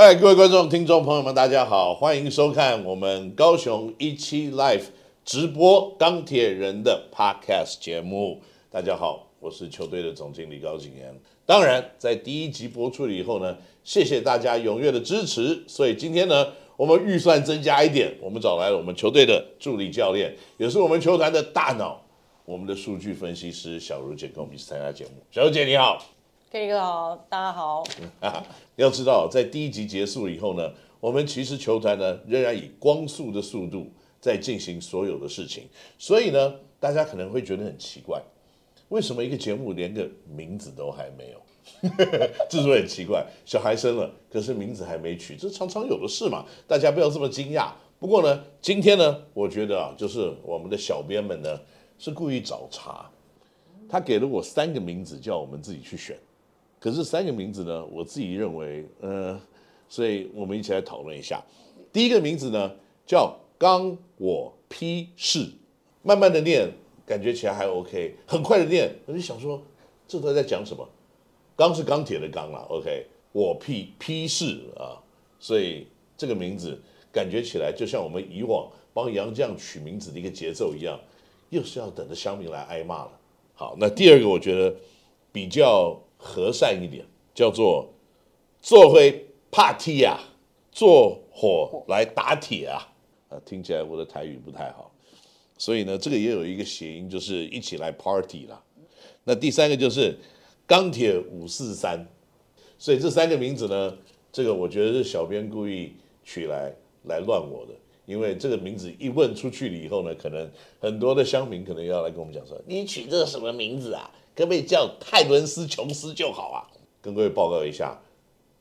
[0.00, 4.84] 嗨，各位观众、听众朋友们，大家好，欢迎收看我们高雄一期 Live
[5.24, 8.40] 直播钢铁人的 Podcast 节目。
[8.70, 11.12] 大家好，我是球队的总经理高景言。
[11.44, 15.64] 当然，在第一集播出了以后呢，谢谢大家踊跃的支持。
[15.66, 16.46] 所以今天呢，
[16.76, 22.00] 我们预算增加一点，我们找来了我们球队的助理教练，也是我们球团的大脑，
[22.44, 25.10] 我们的数据分析师小茹姐跟我们一起参加节目。
[25.32, 26.17] 小茹姐你好。
[26.50, 27.84] K 哥好，大家好。
[28.20, 28.42] 啊，
[28.76, 38.22] 要知道，在第一集结束以后呢，我们其实球团呢仍然以光速的速度在进行所有的事情，所以呢，大家可能会觉得很奇怪，
[38.88, 41.42] 为什么一个节目连个名字都还没有？
[42.48, 47.70] 这是很奇怪，小孩生了，可是名字还没取，这常常有的事嘛，大家不要这么惊讶。
[48.00, 51.60] 不过呢，今天呢，我觉得啊，就是我们的小编们呢
[51.98, 53.04] 是故意找茬，
[53.86, 56.18] 他给了我三个名字，叫我们自己去选。
[56.80, 59.40] 可是三个名字呢，我自己认为，呃，
[59.88, 61.44] 所以我们一起来讨论一下。
[61.92, 62.70] 第一个名字呢
[63.04, 65.50] 叫“刚我批示”，
[66.02, 66.70] 慢慢的念，
[67.04, 69.60] 感觉起来还 OK，很快的念，我就想说，
[70.06, 70.88] 这都在讲什么？
[71.56, 75.02] 钢是钢铁的钢啦，OK，我批批示啊，
[75.40, 81.00] 所以这个名字感觉起来就像我们以往帮杨绛取名字的一个节奏一样，
[81.50, 83.10] 又是要等着乡民来挨骂了。
[83.54, 84.72] 好，那第二个我觉得
[85.32, 86.00] 比较。
[86.18, 87.88] 和善一点，叫做
[88.60, 90.20] 做回怕踢啊，
[90.70, 92.92] 做火来打铁啊，
[93.30, 94.92] 啊，听起来我的台语不太好，
[95.56, 98.60] 所以呢，这个也有一个谐音，就是一起来 party 啦。
[99.24, 100.14] 那第三个就是
[100.66, 102.06] 钢铁五四三，
[102.76, 103.96] 所以这三个名字呢，
[104.32, 105.94] 这个我觉得是小编故意
[106.24, 107.72] 取来来乱我的，
[108.06, 114.10] 因为这个名字一问出去了以后呢，可能很多的乡民可能要来跟我们讲说，你取这个什么名字啊？
[114.38, 116.62] 可不可以叫泰伦斯·琼斯就好啊？
[117.02, 118.00] 跟各位报告一下，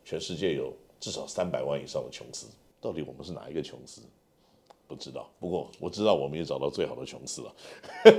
[0.03, 2.47] 全世界有至少三百万以上的琼斯，
[2.81, 4.01] 到底我们是哪一个琼斯？
[4.87, 5.29] 不知道。
[5.39, 7.55] 不过我知道我们也找到最好的琼斯了。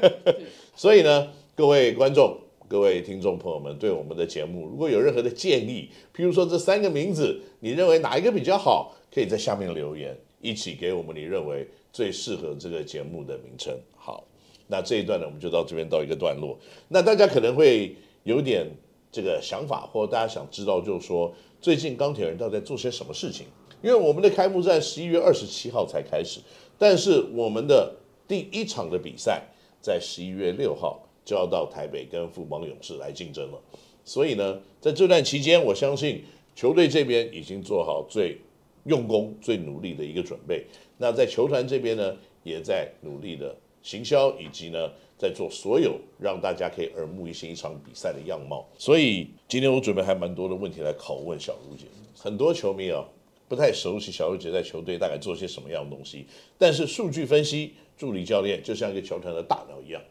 [0.76, 13.76] 所以呢，各位观众、各位听众朋友们，对我们的节目如果有任何的建议，譬如说这三个名字，你认为哪一个比较好，可以在下面留言，一起给我们你认为最适合这个节目的名称。
[13.96, 14.22] 好。
[14.68, 16.56] 那这一段呢，我们就到这边到一个段落。
[16.88, 18.66] 那大家可能会有点
[19.10, 23.46] 这个想法，或者大家想知道，就是说最近钢铁人到底在做些什么事情？
[23.82, 26.40] 因为我们的开幕战十一月二十七号才开始，
[26.76, 27.94] 但是我们的
[28.26, 29.42] 第一场的比赛
[29.80, 33.58] 在十一月六号就要到台北跟富邦勇士来竞争了。
[34.04, 36.22] 所以呢，在这段期间，我相信
[36.54, 38.36] 球队这边已经做好最
[38.84, 40.66] 用功、最努力的一个准备。
[40.98, 43.56] 那在球团这边呢，也在努力的。
[43.88, 48.68] 行销以及呢，在做所有让大家可以耳目一新一场比赛的样貌。
[48.76, 51.86] 所以今天我准备还蛮多的问题来拷问小茹姐。
[52.14, 53.02] 很多球迷啊
[53.48, 56.26] 不太熟悉小茹姐在球队大概做些什么样的东西，
[56.58, 60.02] 但是数据分析助理教练就像一个球团的大脑一样。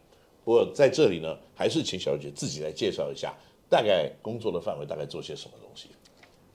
[0.44, 3.32] 不过在这里呢，还是请小茹姐自己来介绍一下，
[3.70, 5.90] 大概工作的范围大概做些什么东西。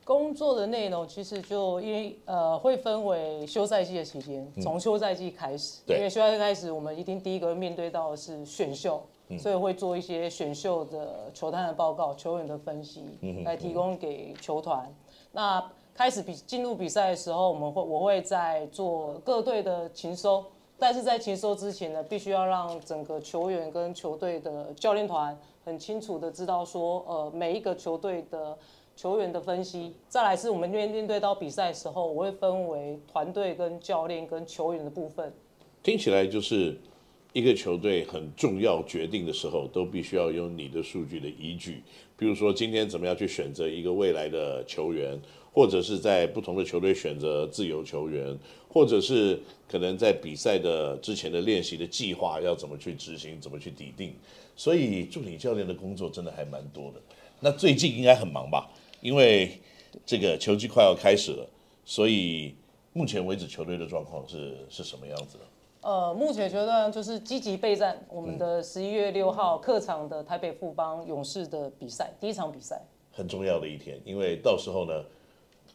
[0.04, 9.00] 工作的内容其实就因为呃会分为休赛季的期间，从休赛季开始，因为休赛季开始，我们一定第一个面对到的是选秀，
[9.38, 13.04] 所以会做一些选秀的球探的报告、球员的分析，
[13.44, 14.92] 来提供给球团。
[15.30, 15.64] 那
[15.94, 20.44] 开始比进入比赛的时候，我们会我会在做各队的勤收，
[20.78, 28.58] 但是在勤收之前呢，必须要让整个球员跟球队的教练团很清楚的知道说，呃每一个球队的。
[28.94, 35.32] 球员的分析，再来是我们面面对到比赛的时候，我会分为团队跟教练跟球员的部分。
[35.82, 36.78] 听起来就是
[37.32, 41.82] 一个球队很重要决定的时候，都必须要有你的数据的依据。
[42.16, 45.18] 比如说今天怎么样去选择一个未来的球员，
[45.52, 48.38] 或者是在不同的球队选择自由球员，
[48.68, 54.14] 或者是可能在比赛的之前的练习的计划要怎么去执行，怎么去拟定。
[54.54, 57.00] 所以助理教练的工作真的还蛮多的。
[57.40, 58.70] 那最近应该很忙吧？
[59.02, 59.60] 因为
[60.06, 61.46] 这个球季快要开始了，
[61.84, 62.54] 所以
[62.92, 65.44] 目前为止球队的状况是是什么样子的？
[65.80, 75.04] 呃，目前阶段就是积极备战我们的十一月六号客场的台北富邦勇士的比赛，第一场比赛很重要的一天，因为到时候呢，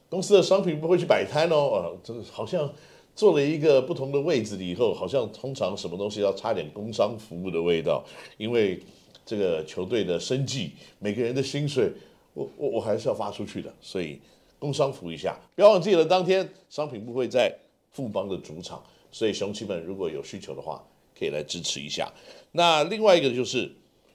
[0.10, 2.72] 公司的商品不会去摆摊哦，啊，这好像
[3.14, 8.02] 做了一个不同的位置以后，好像通常什么东西要差点工商服务的味道，
[8.38, 8.80] 因为
[9.26, 11.92] 这个球队的生计，每个人的薪水。
[12.38, 14.22] 我我我还是要发出去的，所以
[14.60, 17.52] 工商服一下，不要忘记了，当天商品部会在
[17.92, 18.80] 富邦的主场，
[19.12, 20.84] 所以雄起们如果有需求的话，
[21.18, 22.08] 可以来支持一下。
[22.52, 23.72] 那另外一个就是，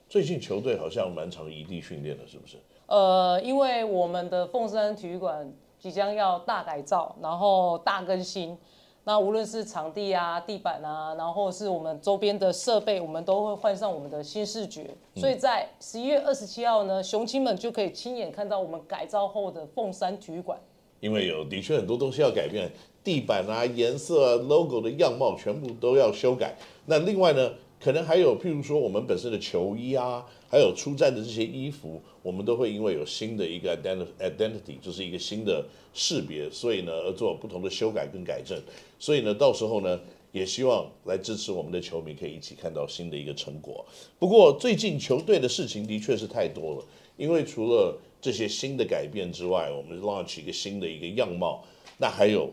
[0.07, 2.55] 最近球队好像蛮常异地训练的，是不是？
[2.85, 8.57] 呃，因为我们的凤山体育馆即将要大改造，然后大更新。
[9.05, 14.89] 那无论是场地啊、地板啊，然后是我们周边的设备，我们都会换上我们的新视觉。
[15.15, 20.57] 所以在十一月二十七号呢，雄青们就可以亲眼看到我们改造后的凤山体育馆。
[21.01, 22.71] 因为有的确很多东西要改变，
[23.03, 26.55] 地板啊、颜色啊、logo 的样貌全部都要修改。
[26.85, 27.51] 那另外呢，
[27.83, 30.25] 可能还有譬如说我们本身的球衣啊。
[30.53, 33.75] 还有出战的这些衣服，我们都会因为有新的一个
[34.19, 35.65] identity，就是一个新的
[35.95, 38.61] 识别，所以呢而做不同的修改跟改正。
[38.99, 39.99] 所以呢，到时候呢，
[40.31, 43.83] 也希望来支持我们的球迷可以一起看到新的一个成果。
[44.19, 46.85] 不过最近球队的事情的确是太多了，
[47.17, 51.65] 因为除了这些新的改变之外，我们 launch 一个新的一个样貌，
[51.97, 52.47] 那还有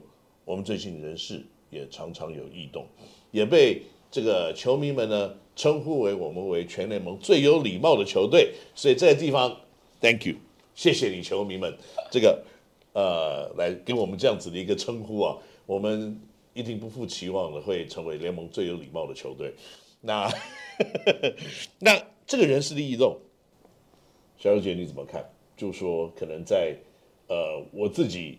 [0.47, 2.87] 我们最近人事也常常有异动，
[3.31, 5.35] 也被这个球迷们呢。
[5.61, 9.55] 称呼为我们为全联盟最有礼貌的球队，所以这个地方
[10.01, 10.37] ，Thank you，
[10.75, 11.77] 谢谢你球迷们，
[12.11, 12.43] 这个
[12.95, 15.37] 呃来给我们这样子的一个称呼啊，
[15.67, 16.19] 我们
[16.55, 19.53] 一定不负期望的会成为联盟最有礼貌的球队。
[20.01, 20.33] 那
[21.79, 23.19] 那这个人事的异动，
[24.39, 25.23] 小姐你怎么看？
[25.59, 26.75] 就说可能在
[27.29, 28.39] 呃我自己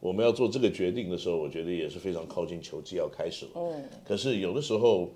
[0.00, 3.50] 我们要做这个决定的时候，我觉得也是非常靠近球季要开始了。
[3.56, 5.10] 嗯，可是有的时候。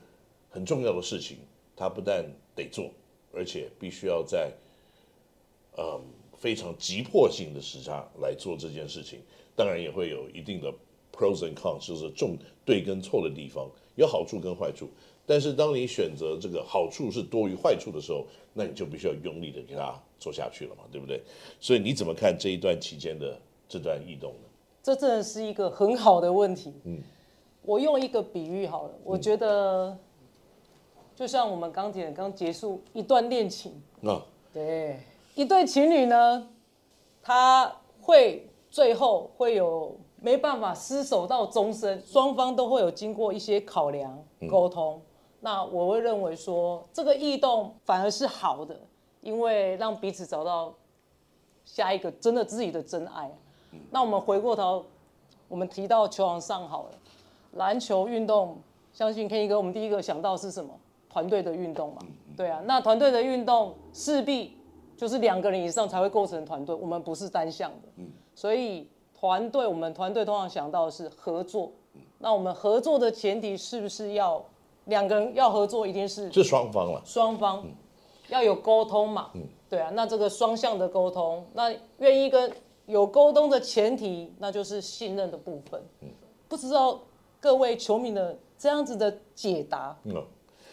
[0.51, 1.39] 很重要的事情，
[1.77, 2.23] 他不但
[2.55, 2.91] 得做，
[3.33, 4.53] 而且必须要在，
[5.79, 6.01] 嗯，
[6.37, 9.21] 非常急迫性的时差来做这件事情。
[9.57, 10.73] 当然也会有一定的
[11.13, 14.89] pros and cons，就是重对跟错的地方，有好处跟坏处。
[15.25, 21.23] 但是当你选择这个好处是多于坏处的时候，那你就必须要用力的给他做下去了嘛，对不对？
[21.61, 24.49] 所以你怎么看这一段期间的这段异动呢？
[24.83, 26.73] 这真的是一个很好的问题。
[26.85, 27.01] 嗯，
[27.63, 29.97] 我用一个比喻好了，我觉得。
[31.21, 34.25] 就像我们刚讲，刚结束一段恋情啊，
[34.55, 34.99] 对，
[35.35, 36.49] 一对情侣呢，
[37.23, 37.71] 他
[38.01, 44.19] 会最后会有没办法厮守到终身，双方都会有经过一些考量
[44.49, 44.99] 沟通。
[45.41, 48.75] 那我会认为说，这个异动反而是好的，
[49.21, 50.73] 因为让彼此找到
[51.67, 53.31] 下一个真的自己的真爱。
[53.91, 54.87] 那我们回过头，
[55.49, 56.91] 我们提到球场上好了，
[57.57, 58.57] 篮球运动，
[58.95, 60.80] 相信 K 哥，我们第一个想到是什么？
[61.11, 62.01] 团队的运动嘛，
[62.37, 64.57] 对啊，那团队的运动势必
[64.97, 68.05] 就是两个人以上才会构成团队，我们不是单向的，
[68.35, 71.73] 所以团队我们团队通常想到的是合作，
[72.19, 74.43] 那我们合作的前提是不是要
[74.85, 77.67] 两个人要合作，一定是是双方了，双方
[78.29, 79.31] 要有沟通嘛，
[79.69, 82.51] 对啊，那这个双向的沟通，那愿意跟
[82.87, 85.83] 有沟通的前提，那就是信任的部分，
[86.49, 87.01] 不知道
[87.41, 89.97] 各位球迷的这样子的解答。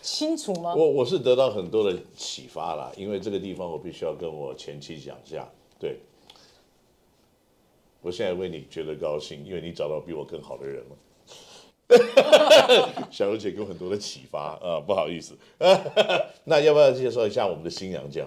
[0.07, 0.73] 清楚吗？
[0.73, 5.45] 我我是得到很多的启发啦，因为这个地方我必须要跟我前妻讲一下。
[5.77, 5.99] 对，
[8.01, 10.95] 我现在为你觉得高兴，因为你找到比我更好的人了。
[13.11, 15.35] 小柔姐给我很多的启发啊，不好意思。
[16.45, 18.25] 那要不要介绍一下我们的新娘将？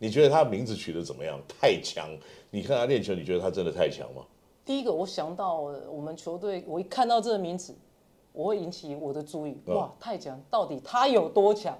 [0.00, 1.40] 你觉得她名字取得怎么样？
[1.48, 2.10] 太强！
[2.50, 4.22] 你看她练球，你觉得她真的太强吗？
[4.64, 7.72] 第一个，我想到我们球队，我一看到这个名字。
[8.32, 10.40] 我会引起我的注意，哇，太强！
[10.48, 11.76] 到底他有多强？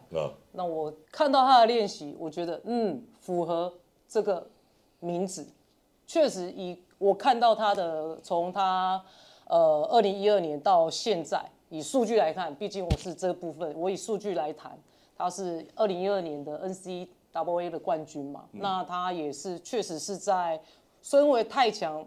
[0.52, 3.72] 那我看到他的练习，我觉得嗯，符合
[4.08, 4.46] 这个
[4.98, 5.46] 名字。
[6.06, 9.00] 确实，以我看到他的，从他
[9.46, 14.76] 呃二零一二年到现在，以数据来看，毕竟我是这部分，我以数据来谈，
[15.16, 18.44] 他是二零一二年的 N C W A 的冠军嘛。
[18.50, 20.60] 那他也是确实是在
[21.00, 22.04] 身为太强。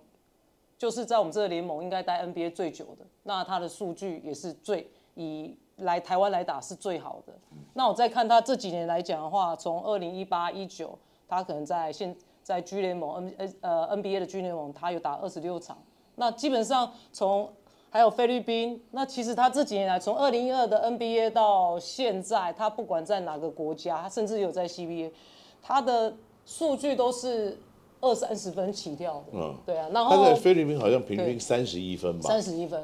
[0.84, 4.86] 就是在我们这个联盟应该待 NBA 最久的，那他的数据也是最
[5.16, 7.32] 以来台湾来打是最好的。
[7.74, 12.14] 那我再看他这几年来讲的话，从二零一八一九，他可能在现
[12.44, 15.78] 在 G 联盟 N 呃 NBA 的 G 联盟，他有打二十六场。
[16.16, 17.50] 那基本上从
[17.90, 25.14] 还有菲律宾，那其实他这几年来从二零一二的 NBA 到现在，他不管在哪个国家，甚至有在 CBA，
[25.62, 26.14] 他的
[26.46, 27.58] 数据都是。
[28.04, 32.84] 二三十分起跳的，嗯，对啊，然后他在菲律宾好像平均三十一分吧，三十一分。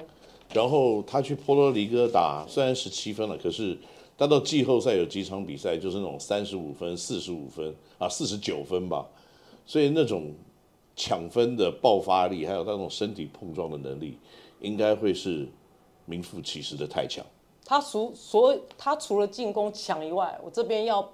[0.53, 3.77] 然后他去波多黎各打，虽然十七分了，可是
[4.17, 9.05] 他到季后赛有几场比赛就是那种三十五分、四十五分啊，四十九分吧。
[9.65, 10.33] 所以那种
[10.95, 14.17] 抢分的爆发力，还有那种身体碰撞的能力，
[14.61, 15.45] 应该会是
[16.05, 17.23] 名副其实的太强。
[17.65, 21.07] 他除所他除了进攻强以外，我这边要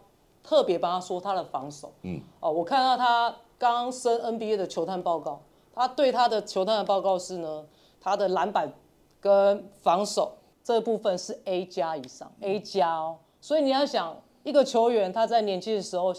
[0.43, 1.91] 特别帮他说他的防守。
[2.03, 3.35] 嗯，哦，我看到他。
[3.57, 5.41] 刚升 NBA 的球探报告，
[5.73, 7.65] 他对他的球探的报告是呢，
[7.99, 8.71] 他的篮板
[9.19, 13.17] 跟防守这部分是 A 加以上，A 加哦。
[13.39, 16.13] 所以你要想，一个球员他在年轻的时候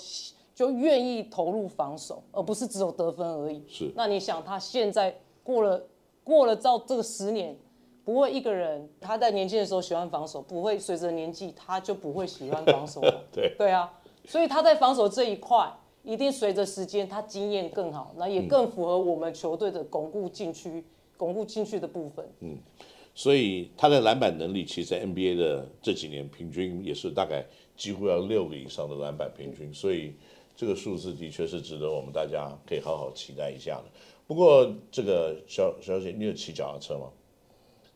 [0.55, 3.64] 就愿意投入防守，而不是只有得分而已。
[3.69, 3.93] 是。
[3.95, 5.83] 那你想他现在过了
[6.25, 7.57] 过了到这个十年，
[8.05, 13.23] 不会一个人他在年轻的时候喜欢防守，不会随着年纪他就不会喜欢防守了。
[13.33, 13.93] 对对啊，
[14.25, 15.71] 所以他在防守这一块，
[16.07, 20.85] 一定随着时间他经验更好，那也更符合我们球队的巩固禁区、
[21.17, 22.25] 巩固禁区的部分。
[22.43, 22.57] 嗯，
[23.13, 27.45] 所以他的篮板能力，其实在 NBA 的这几年平均也是大概
[27.77, 30.15] 几乎要六个以上的篮板平均，所以
[30.55, 33.85] 这个数字的确是值得我们大家可以好好期待一下的。
[34.29, 37.11] 不过，这个小小姐，你有骑脚踏车吗？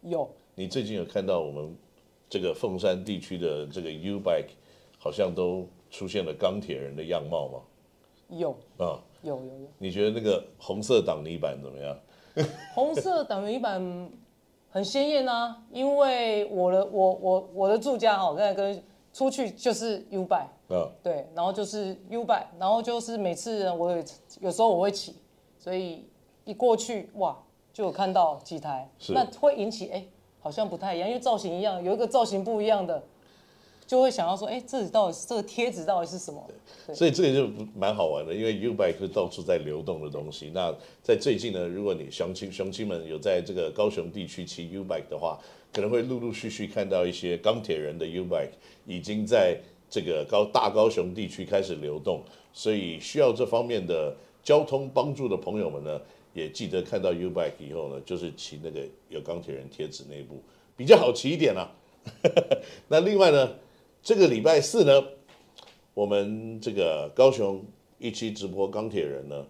[0.02, 0.28] 有。
[0.56, 1.76] 你最近有看到我们
[2.28, 4.50] 这个凤山地区的这个 U bike
[4.98, 7.60] 好像都出现了钢铁人的样貌吗？
[8.30, 9.68] 有啊，有有有。
[9.78, 11.96] 你觉得那个红色挡泥板怎么样？
[12.74, 14.10] 红色挡泥板
[14.70, 18.82] 很鲜艳啊，因为我的我我我的住家哈，刚才跟
[19.12, 24.02] 出去就是 U bike 啊，对，然后就是 U bike，然后就是每次我有
[24.40, 25.16] 有时候我会骑，
[25.58, 26.06] 所以
[26.44, 27.36] 一过去哇，
[27.72, 30.04] 就有看到几台，那会引起哎。
[30.42, 33.02] 好像不太一样，因为造型一样，有一个造型不一样的，
[33.90, 36.48] 就会想要说，哎，这里到底是这个贴纸到底是什么？
[36.94, 40.52] 所以这个就蛮好玩的，因为 U bike 是到处在流动的东西。
[40.54, 45.40] 那在最近呢，如果你乡亲乡亲们有在这个高雄地区骑 U bike 的话，
[45.72, 48.52] 可能会陆陆续续看到一些钢铁人的 U bike
[48.86, 49.58] 已经在
[49.90, 52.22] 这个高大高雄地区开始流动。
[52.52, 56.00] 所以需要这方面的交通帮助的朋友们呢？
[56.32, 60.40] 也记得看到 U bike 以后呢，就是骑那个有钢铁人贴纸那部
[60.76, 61.68] 比较好骑一点啦。
[62.86, 63.50] 那另外呢，
[64.02, 65.04] 这个礼拜四呢，
[65.94, 67.62] 我们这个高雄
[67.98, 69.46] 一期直播钢铁人呢，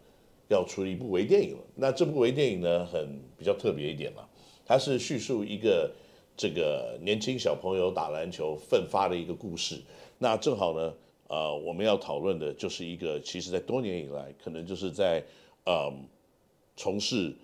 [0.49, 1.63] 要出一部微电影了。
[1.77, 4.29] 那这部微电影呢，很比较特别一点嘛，
[4.67, 5.91] 它是叙述一个
[6.37, 9.81] 这个年轻小朋友打篮球奋发的一个故事。
[10.19, 10.95] 那正好呢，
[11.29, 15.25] 呃，我们要讨论的就是一个，其实在多年以来，可能就是在
[15.65, 16.05] 嗯。
[16.77, 17.37] 从事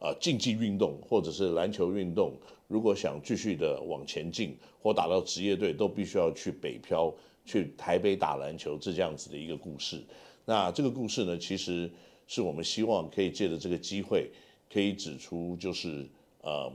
[0.00, 2.32] 啊竞技运动或者是篮球运动，
[2.66, 7.14] 如果想继续的往前进或打到职业队，都必须要去北漂
[7.44, 10.02] 去台北打篮球，这样子的一个故事。
[10.44, 11.88] 那这个故事呢，其实
[12.26, 14.30] 是我们希望可以借着这个机会，
[14.72, 16.08] 可以指出就是
[16.42, 16.72] 呃，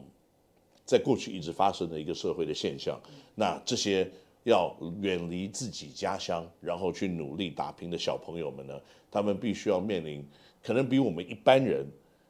[0.86, 3.00] 在过去一直发生的一个社会的现象。
[3.34, 4.10] 那这些
[4.44, 8.80] 要远离自己家乡，然后去努力打拼的小朋友们呢，
[9.10, 10.24] 他们必须要面临。
[10.62, 11.86] 可能比我们一般人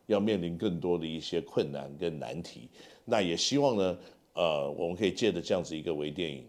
[0.08, 2.70] 要面临更多的一些困难跟难题，
[3.04, 3.98] 那也希望呢，
[4.34, 6.46] 呃，我们可以借着这样子一个微电影，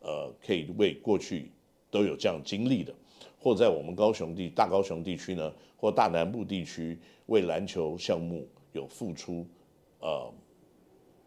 [0.00, 1.50] 呃，可以为过去
[1.90, 2.94] 都有这样经历的，
[3.38, 9.46] 或在我们高雄地大高雄地区呢，或大南部地区为篮球项目有付出，
[10.00, 10.32] 呃，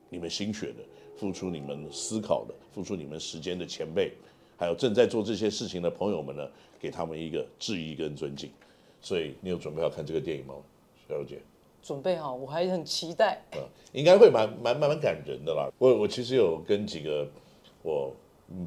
[0.10, 0.84] 你们心血的，
[1.18, 4.13] 付出你们思考的，付出你们时间的前辈，
[4.56, 6.50] 还有正在做这些事情的朋友们呢，
[6.80, 8.50] 给他们一个致意跟尊敬。
[9.02, 10.56] 所以你有准备要看这个电影吗，
[11.10, 11.42] 小姐？
[11.84, 13.44] 准备好，我还很期待。
[13.52, 13.60] 嗯，
[13.92, 15.70] 应该会蛮蛮蛮蛮感人的啦。
[15.78, 17.28] 我我其实有跟几个
[17.82, 18.16] 我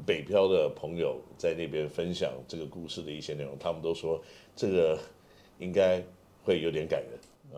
[0.05, 4.21] 北漂的朋友在那边分享这个故事的一些内容，他们都说
[4.55, 4.99] 这个
[5.57, 6.01] 应该
[6.43, 7.57] 会有点感人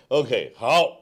[0.08, 0.98] OK，好，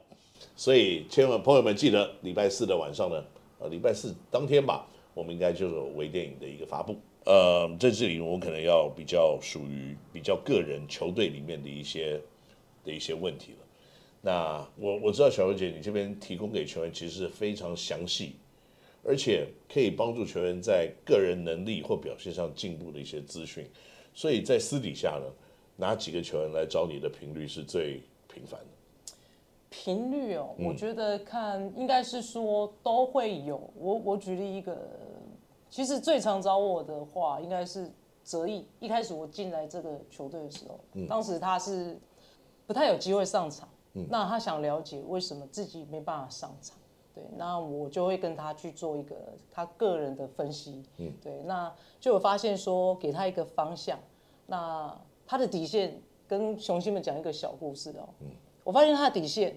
[0.57, 3.23] 所以千万朋友们记得礼拜四的晚上呢，
[3.59, 6.97] 呃，礼拜四当天吧，我们应该就有微电影的一个发布。
[7.25, 12.19] 呃，在这里我可能要比较属于比较个人球队里面的一些
[12.83, 13.59] 的一些问题了。
[14.21, 18.35] 那我我知道小薇姐你这边提供给球员其实是非常详细，
[19.03, 23.65] 而且可以帮助球员在个人能力或表现上进步的一些资讯。
[24.13, 25.25] 所以在私底下呢，
[25.77, 28.67] 哪几个球员来找你的频率是最频繁的？
[29.69, 33.57] 频率哦，我觉得看应该是说都会有。
[33.75, 34.77] 我我举例一个。
[35.69, 37.91] 其实最常找我的话，应该是
[38.23, 38.63] 泽毅。
[38.79, 41.97] 一开始我进来这个球队的时候，当时他是
[42.73, 43.69] 不太有机会上场，
[44.09, 46.75] 那他想了解为什么自己没办法上场，
[47.13, 49.15] 对，那我就会跟他去做一个
[49.51, 51.13] 他个人的分析，嗯。
[51.21, 53.99] 对，那就有发现说给他一个方向，
[54.47, 58.27] 那他的底线跟雄心们讲一个小故事哦，嗯。
[58.63, 59.55] 我发现他的底线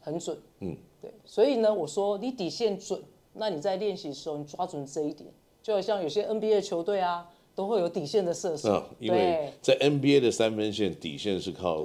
[0.00, 3.00] 很准，嗯，对，所以呢，我说你底线准。
[3.34, 5.30] 那你在练习的时候，你抓准这一点，
[5.62, 8.82] 就好像有些 NBA 球队啊，都会有底线的射手。
[8.98, 11.84] 因为在 NBA 的三分线底线是靠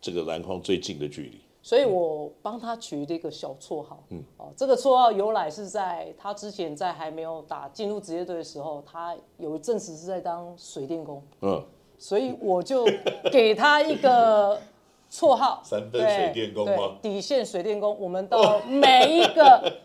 [0.00, 1.40] 这个篮筐最近的距离。
[1.62, 4.02] 所以我帮他取了一个小绰号。
[4.08, 11.22] 嗯，哦，这个绰号由来是在他之前在还没有打进入职业队的时候，他有一阵子是在当水电工。
[11.42, 11.62] 嗯，
[11.98, 12.86] 所以我就
[13.30, 14.58] 给他一个
[15.10, 16.96] 绰号， 三分水电工吗？
[17.02, 17.94] 底线水电工。
[18.00, 19.80] 我们到每一个。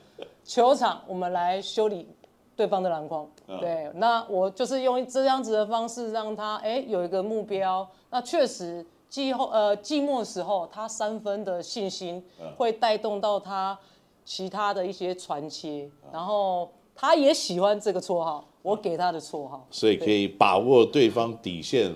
[0.47, 2.07] 球场，我们来修理
[2.55, 3.27] 对方的篮筐。
[3.59, 7.89] 对，那我就是用这样子的方式让他哎有一个目标。
[8.11, 12.21] 那确实季后呃季末时候，他三分的信心
[12.57, 13.79] 会带动到他
[14.25, 21.95] 其他的一些传切，然后他也喜欢这个绰号，我给他的绰号，所以可以把握对方底线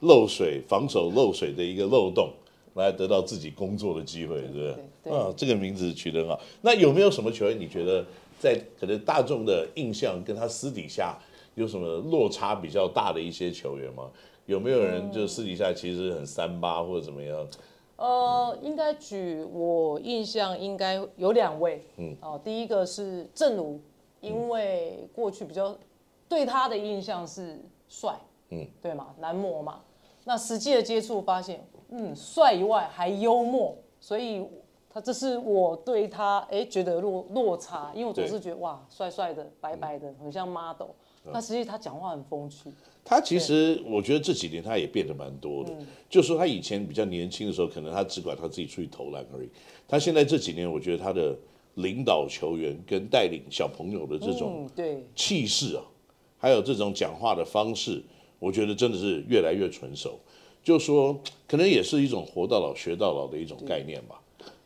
[0.00, 2.30] 漏水、防守漏水的一个漏洞，
[2.74, 5.16] 来得到自己工作的机会，是不是？
[5.16, 6.38] 啊，这个名字取得很好。
[6.60, 8.04] 那有没有什么球员你觉得
[8.38, 11.18] 在可能大众的印象跟他私底下
[11.54, 14.10] 有什么落差比较大的一些球员吗？
[14.48, 17.46] 有没有人就私底下其实很三八或者怎么样？
[17.96, 23.78] 呃，应该举我印象应该有两位，嗯，哦，第一个是正如，
[24.22, 25.76] 因为过去比较
[26.30, 29.82] 对他的印象是帅，嗯，对嘛，男模嘛，
[30.24, 34.46] 那实际的接触发现，嗯，帅以外还幽默，所以
[34.88, 40.88] 他这是我对他哎觉得落落差，因为我总是觉得哇，帅帅的，白白的，很像 model。
[41.30, 42.72] 那实际他讲话很风趣。
[43.08, 45.72] 他其实我觉得这几年他也变得蛮多的。
[46.10, 49.48] 就说他以前比较年轻的时候，可能他只管他自己出去投篮而已。
[49.88, 51.34] 他现在这几年，我觉得他的
[51.76, 54.68] 领导球员跟带领小朋友的这种
[55.16, 55.82] 气势啊，
[56.36, 58.02] 还有这种讲话的方式，
[58.38, 60.20] 我觉得真的是越来越纯熟。
[60.62, 64.20] 就说可能也是一种活到老学到老的一种概念吧。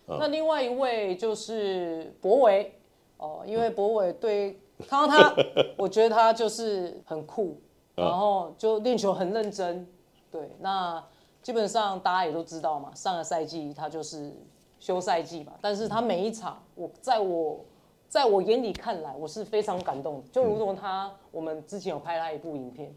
[0.09, 2.73] 那另外一位就是博伟
[3.19, 4.59] 哦，因为博伟对。
[4.89, 5.37] 看到他，
[5.79, 7.57] 我觉得他就是很酷，
[7.95, 9.87] 然后就练球很认真。
[10.31, 11.03] 对，那
[11.43, 14.33] 基本上大家也都知道嘛，上个赛季他就是
[14.79, 17.61] 休赛季嘛，但是他每一场，我在我
[18.09, 20.29] 在我眼里看来，我是非常感动的。
[20.29, 22.95] 就如同他，我们之前有拍他一部影片，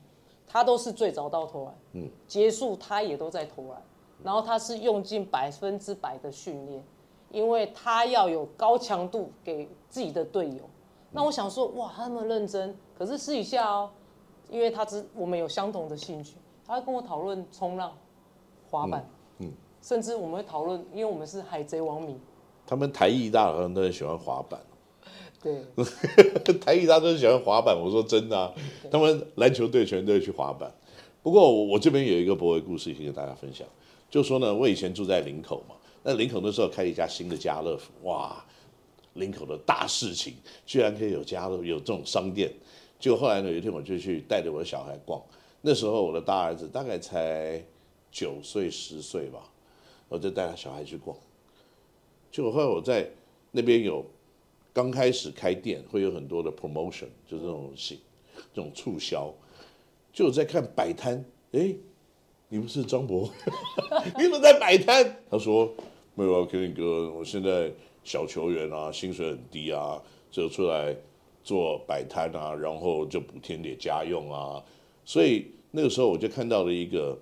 [0.47, 3.81] 他都是最早到投篮，嗯，结束他也都在投篮，
[4.23, 6.83] 然后他是用尽百分之百的训练，
[7.31, 10.61] 因为他要有高强度给自己的队友。
[11.11, 13.89] 那我想说，哇，他那么认真，可是私底下哦，
[14.49, 16.35] 因为他知我们有相同的兴趣，
[16.65, 17.91] 他会跟我讨论冲浪、
[18.69, 19.07] 滑板，
[19.39, 22.15] 嗯，甚至我们会讨论，因为我们是海贼王迷。
[22.65, 24.59] 他们台艺大好像都很喜欢滑板。
[25.41, 25.63] 对，
[26.59, 27.75] 台艺大都很喜欢滑板。
[27.79, 28.53] 我说真的啊，
[28.91, 30.71] 他们篮球队全队去滑板。
[31.21, 33.67] 不过我我这边有一个博伟故事，先跟大家分享，
[34.09, 38.43] 就说呢，我以前住在林口嘛，那林口那时候开一家新的家乐福，哇。
[39.13, 40.33] 林口的大事情，
[40.65, 42.51] 居然可以有家乐有这种商店。
[43.05, 45.21] 就后来呢，有一天我就去带着我的小孩逛，
[45.61, 47.63] 那时候我的大儿子大概才
[48.11, 49.47] 九岁十岁吧，
[50.09, 51.15] 我就带他小孩去逛。
[52.31, 53.07] 就后来我在
[53.51, 54.03] 那边有
[54.73, 57.99] 刚开始开店，会有很多的 promotion，就是这种行
[58.55, 59.31] 这种促销。
[60.11, 61.75] 就在看摆摊，哎，
[62.49, 63.29] 你不是张博？
[64.17, 65.21] 你怎么在摆摊？
[65.29, 65.71] 他说
[66.15, 67.71] 没有啊跟你哥，我现在。
[68.03, 70.95] 小球员啊，薪水很低啊，就出来
[71.45, 74.61] 做摆摊啊，然后就补贴点家用啊。
[75.05, 77.17] 所以那个时候我就看到了一个，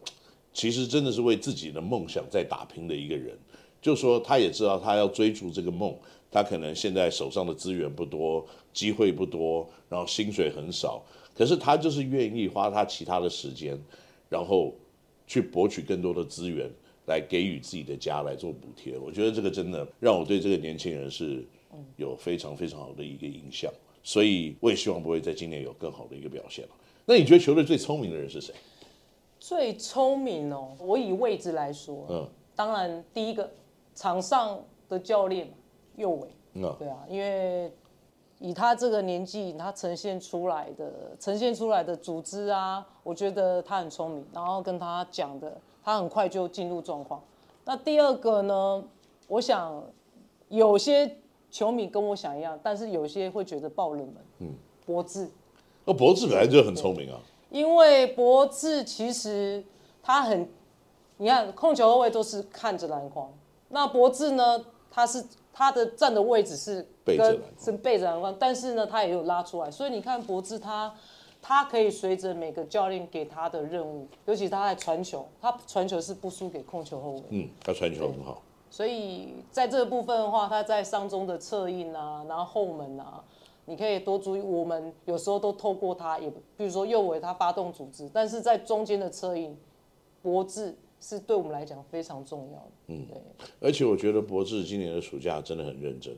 [0.52, 3.38] 其实真的是为自己的梦想在打拼的一个人。
[3.82, 5.96] 就说他也知道他要追逐这个梦，
[6.32, 11.04] 他可能现在手上的资源不多，机会不多，然后薪水很少，
[11.36, 13.78] 可是他就是愿意花他其他的时间，
[14.30, 14.74] 然后
[15.28, 16.68] 去博取更多的资源。
[17.06, 21.46] 来给予自己的家来做补贴，我觉得这个真的让我对这个年轻人是
[21.98, 23.70] 有非常非常好的一个印象，
[24.04, 26.72] 所以我也希望不会在今年有更好的一个表现了。
[27.06, 28.54] 那你觉得球队最聪明的人是谁？
[29.40, 33.50] 最聪明哦，我以位置来说，嗯，当然第一个
[33.96, 35.52] 场上的教练
[35.96, 37.72] 右伟，嗯，对啊，因为
[38.40, 45.58] 以他这个年纪，他呈现出来的呈现出来的组织啊，我觉得他很聪明，然后跟他讲的。
[45.86, 47.22] 他很快就进入状况。
[47.66, 48.82] 那第二个呢？
[49.28, 49.84] 我想
[50.48, 51.18] 有些
[51.54, 54.16] 球迷跟我想一样，但是有些会觉得爆冷门。
[54.40, 54.56] 嗯，
[54.88, 55.30] 博智。
[55.86, 57.20] 那博智本来就很聪明啊。
[57.52, 59.64] 因为博智其实
[60.02, 60.50] 他很，
[61.18, 63.32] 你看控球后卫都是看着篮筐，
[63.70, 70.94] 那博智呢，他是他的站的位置是背着是背着篮筐，但是呢，他也有拉出来，所以你看博智他。
[71.46, 77.24] 他可以随着每个教练给他的任务，尤其他在传球，他传球是不输给控球后卫。
[77.32, 78.42] 嗯，他传球很好。
[78.74, 83.24] 所以在这个部分的话，他在上中的侧印啊，然后后门啊，
[83.66, 84.40] 你可以多注意。
[84.42, 89.56] 我们有时候都透过他，也比如说右尾他发动组织，但是在中间的侧印，
[90.24, 92.72] 脖子是对我们来讲非常重要的。
[92.88, 93.22] 嗯，对。
[93.62, 96.12] 而且我觉得博智今年的暑假真的很认真。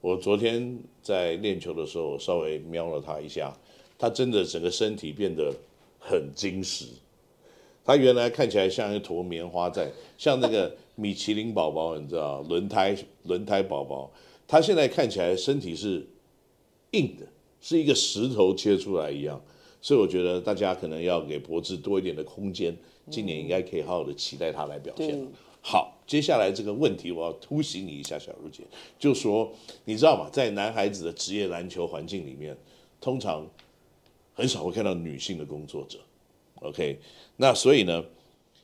[0.00, 3.56] 我昨天在练球的时候，稍微瞄了他一下。
[3.96, 5.54] 他真的整个身体变得
[6.00, 6.86] 很精实，
[7.88, 14.12] 他原来看起来像一坨棉花在，像那个米其林宝宝，你知道轮胎轮胎宝宝，
[14.46, 16.06] 他现在看起来身体是
[16.90, 17.26] 硬的，
[17.62, 19.42] 是一个石头切出来一样，
[19.80, 22.76] 所以我觉得大家可能要给博智多一点的空间，
[23.08, 25.26] 今年应该可以好好的期待他来表现。
[25.62, 28.64] 好，接下来这个问题我要突袭你一下，小茹姐，
[28.98, 29.50] 就说
[29.86, 30.28] 你知道吗？
[30.30, 32.54] 在男孩子的职业篮球环境里面，
[33.00, 33.48] 通常
[34.34, 35.98] 很少会看到女性的工作者。
[36.60, 36.98] OK，
[37.36, 38.04] 那所以呢，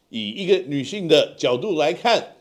[0.08, 2.36] 以一个女性的角度来看，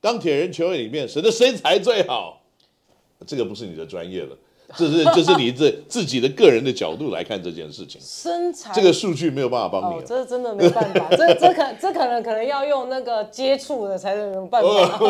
[0.00, 2.42] 钢铁人球员里面谁的身材最好？
[3.26, 4.36] 这个不是你的专业了。
[4.76, 14.68] 这是这是你自自己的个人的角度来看这件事情，身材这个数据没有办法帮你，这真的没办法， 这这可这可能可能要用那个接触的才能有办法。
[14.72, 15.06] 没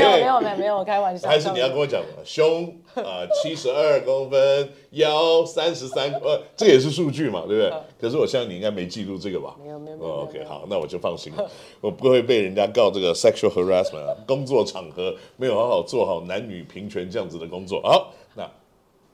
[0.00, 7.72] 有没有没有没有开玩笑，还是你要跟我讲胸啊七十二公分，腰三十三，呃，这也是数据嘛，对不对？
[8.00, 9.56] 可是我相信你应该没记录这个吧？
[9.62, 10.10] 没有没有没有。
[10.22, 17.80] OK，好，那我就放心了，我不会被人家告这个 sexual harassment，工作场合没有好好做好男女平权这样子的工作。
[17.82, 18.48] 好，那。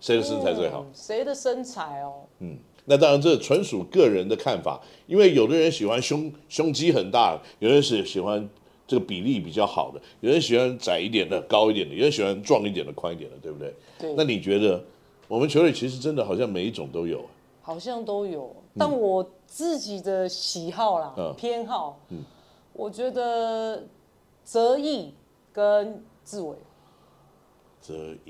[0.05, 0.85] 谁的身材最好？
[0.93, 2.13] 谁的身材哦？
[2.41, 8.47] 嗯，那当然这纯属个人的看法，因为有的人喜欢胸胸肌很大，有人是喜欢
[8.87, 13.75] 这个比例比较好的，有人喜欢窄一点的、高一点的，有人喜欢壮一点的、宽一点的，对不对？
[13.99, 14.15] 对。
[14.15, 14.85] 那你觉得
[15.27, 17.25] 我们球队其实真的好像每一种都有？
[17.63, 22.19] 好像都有，但我自己的喜好啦、偏好，嗯，
[22.75, 23.83] 我觉得
[24.45, 25.15] 泽毅
[25.51, 26.55] 跟志伟。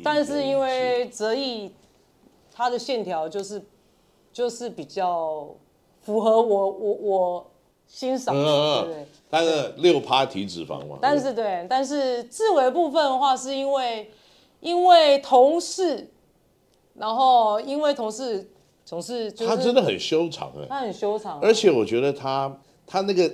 [0.02, 1.70] 但是因为泽毅，
[2.52, 3.62] 他的线条就是
[4.32, 5.48] 就是比较
[6.02, 7.50] 符合我我我
[7.86, 9.06] 欣赏，对不对？
[9.30, 10.98] 他的六趴体脂肪嘛。
[11.00, 14.10] 但是对，但是志伟部分的话，是因为
[14.60, 16.10] 因为同事，
[16.94, 18.50] 然后因为同事
[18.84, 23.32] 总是，他真的很修长哎，他很修长，而且我觉得他他那个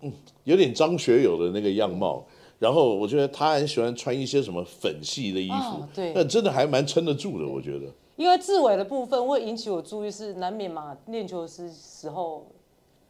[0.00, 0.12] 嗯，
[0.44, 2.24] 有点张学友的那个样貌。
[2.58, 7.86] 然后我觉得他很喜欢穿一些什么粉系的衣服，对，那真的还蛮撑得住的，我觉得。
[8.16, 12.44] 因为志伟的部分会引起我注意，是难免嘛，练球时时候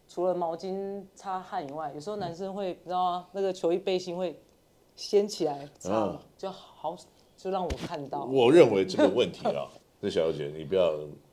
[0.07, 3.27] 除了毛巾擦汗以外，有时候男生会，你知道吗？
[3.33, 4.39] 那个球衣背心会
[4.95, 6.95] 掀起来擦，就好，
[7.35, 8.25] 就让我看到。
[8.27, 9.67] 我认为这个问题啊，
[10.01, 10.93] 那小姐你不要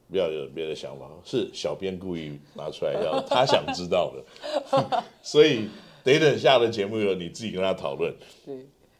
[0.09, 5.67] 不要有别的想法，是小编故意拿出来要他想知道的， 所以。
[6.05, 8.13] 等等，下的节目有你自己跟他讨论。
[8.45, 8.55] 对，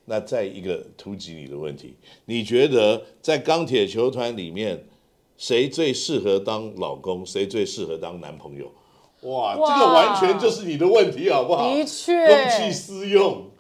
[0.06, 4.84] 那再一个突击你的问题，你觉得在钢铁球团里面，
[5.38, 8.72] 谁最适合当老公，谁最适合当男朋友？
[9.22, 11.70] 哇，这个完全就是你的问题，好不好？
[11.70, 13.52] 的确，公器私用，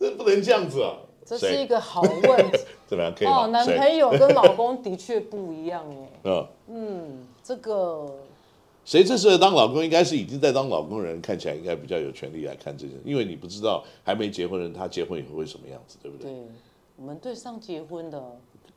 [0.00, 0.96] 这不能这样子啊。
[1.24, 2.58] 这是一个好问题。
[2.88, 3.14] 怎么样？
[3.14, 6.10] 可以哦，男朋友跟老公的确不一样哎。
[6.24, 8.06] 嗯 嗯，这个。
[8.88, 9.84] 谁最适合当老公？
[9.84, 16.30] 应该是已经在当老公的人，看起来应该比较有权利来看这件，因为你不知道还没结婚的人他结婚以后会什么样子，对不对？
[16.30, 16.40] 对，
[16.96, 18.18] 我们对上结婚的，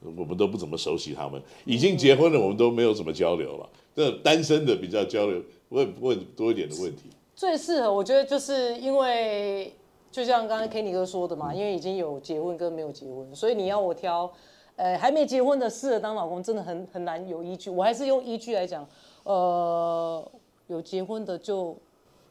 [0.04, 1.42] 我们都不怎么熟悉他们。
[1.64, 3.70] 已经结婚了，我们都没有怎么交流了。
[3.96, 7.04] 这单身的比较交流，问问多一点的问题。
[7.34, 9.74] 最适合，我觉得就是因为
[10.12, 14.30] 就像刚刚 Kenny 哥说的嘛，因为已经有结婚跟没有结婚，所以你要我挑，
[14.76, 17.70] 呃，还没结婚的适合当老公，真的很很难有依据。
[17.70, 18.86] 我还是用依据来讲。
[19.24, 20.32] 呃，
[20.68, 21.78] 有结婚的就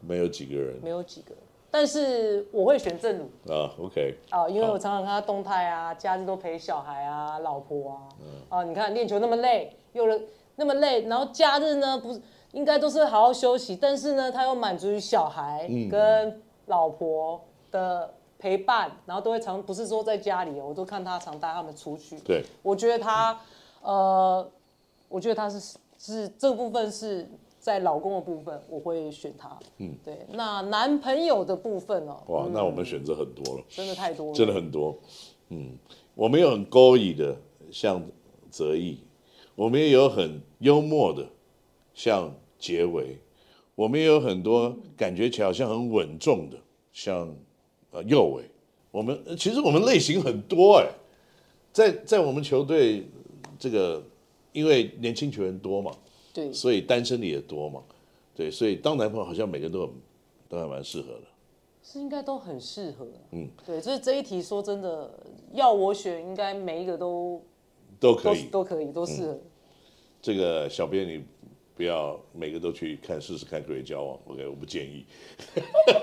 [0.00, 1.34] 没有几个人，没有几个，
[1.70, 4.16] 但是我会选正鲁啊，OK。
[4.30, 8.08] 啊，因为我常常看他动态啊，假日都陪小孩啊，老婆啊，
[8.48, 10.20] 啊，你看练球那么累，又了
[10.56, 12.20] 那么累，然后假日呢不是
[12.52, 23.38] 应该都是好好休息，但是呢他又满足于小孩跟老婆的陪伴，然后都会常不是说在家里，我都看他常带他们出去，对，我觉得他
[23.82, 24.50] 呃，
[25.08, 25.78] 我觉得他是。
[26.00, 29.54] 是这部分是在老公的部分，我会选他。
[29.76, 30.26] 嗯，对。
[30.30, 34.98] 那男朋友的部分哦，哇，那我们选择很多了，真的太多了，真的很多。
[35.50, 35.76] 嗯，
[36.14, 37.36] 我们有很勾引的，
[37.70, 38.02] 像
[38.50, 38.96] 泽毅；
[39.54, 41.28] 我们也有很幽默的，
[41.92, 43.18] 像结尾；
[43.74, 46.56] 我们也有很多感觉起来好像很稳重的，
[46.94, 47.28] 像
[47.90, 48.44] 呃右伟。
[48.90, 50.88] 我们其实我们类型很多哎，
[51.74, 53.06] 在在我们球队
[53.58, 54.02] 这个。
[54.52, 55.92] 因为年轻球员多嘛，
[56.32, 57.82] 对，所以单身的也多嘛，
[58.34, 59.90] 对，所以当男朋友好像每个人都很
[60.48, 61.22] 都还蛮适合的，
[61.82, 65.12] 是应该都很适合，嗯，对，就是这一题说真的，
[65.52, 67.40] 要我选，应该每一个都
[68.00, 69.38] 都可以，都可以，都适合。
[70.20, 71.24] 这个小编你
[71.76, 75.04] 不要每个都去看试试看，可以交往，OK，我不建议。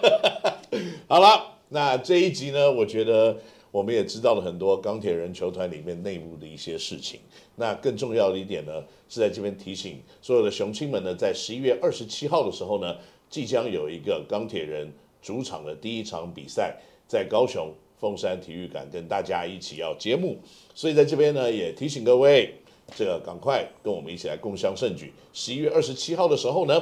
[1.08, 3.38] 好了，那这一集呢，我觉得。
[3.72, 7.20] 我们也知道了很多钢铁人球团里面内部的一些事情。
[7.56, 12.96] 那更重要的一点呢，是在这边提醒所有的雄亲们呢，在十一月二十七号的时候呢，
[13.30, 16.78] 即将有一个钢铁人主场的第一场比赛，
[17.08, 20.38] 在高雄凤山体育馆跟大家一起要揭幕。
[20.74, 22.54] 所以在这边呢，也提醒各位，
[22.96, 25.12] 这个赶快跟我们一起来共襄盛举。
[25.34, 26.82] 十一月二十七号的时候呢，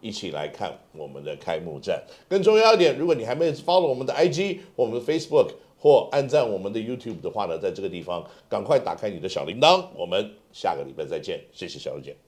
[0.00, 2.02] 一起来看我们的开幕战。
[2.28, 9.84] 更重要一点，如果你还没有 follow 我们的 IG 我们的 Facebook 或按赞我们的 YouTube 的话呢，在这个地方赶快打开你的小铃铛。
[9.94, 12.25] 我们下个礼拜再见，谢谢小姐。